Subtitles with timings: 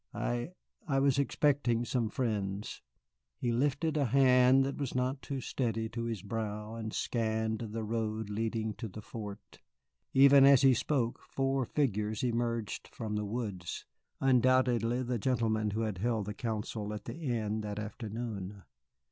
[0.15, 0.49] "I
[0.87, 2.81] I was expecting some friends."
[3.37, 7.83] He lifted a hand that was not too steady to his brow and scanned the
[7.83, 9.59] road leading to the fort.
[10.11, 13.85] Even as he spoke four figures emerged from the woods,
[14.19, 18.63] undoubtedly the gentlemen who had held the council at the inn that afternoon.